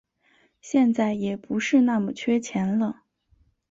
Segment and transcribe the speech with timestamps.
[0.61, 3.03] 现在也不是那么缺钱了